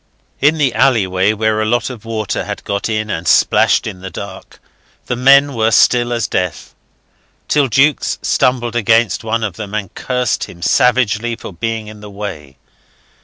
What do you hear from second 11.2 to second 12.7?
for being in the way.